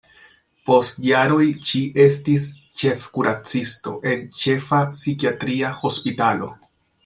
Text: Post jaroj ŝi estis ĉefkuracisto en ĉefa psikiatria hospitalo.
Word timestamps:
Post 0.69 0.95
jaroj 1.07 1.43
ŝi 1.71 1.81
estis 2.05 2.47
ĉefkuracisto 2.83 3.95
en 4.13 4.27
ĉefa 4.41 4.83
psikiatria 4.97 5.75
hospitalo. 5.85 6.55